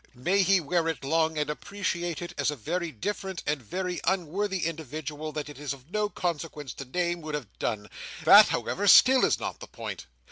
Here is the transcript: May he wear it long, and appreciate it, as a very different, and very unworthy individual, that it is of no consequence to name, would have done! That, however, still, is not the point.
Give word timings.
May 0.15 0.41
he 0.41 0.59
wear 0.59 0.87
it 0.87 1.03
long, 1.03 1.37
and 1.37 1.47
appreciate 1.47 2.23
it, 2.23 2.33
as 2.35 2.49
a 2.49 2.55
very 2.55 2.91
different, 2.91 3.43
and 3.45 3.61
very 3.61 4.01
unworthy 4.03 4.65
individual, 4.65 5.31
that 5.33 5.47
it 5.47 5.59
is 5.59 5.73
of 5.73 5.91
no 5.91 6.09
consequence 6.09 6.73
to 6.73 6.85
name, 6.85 7.21
would 7.21 7.35
have 7.35 7.59
done! 7.59 7.87
That, 8.23 8.47
however, 8.47 8.87
still, 8.87 9.23
is 9.23 9.39
not 9.39 9.59
the 9.59 9.67
point. 9.67 10.07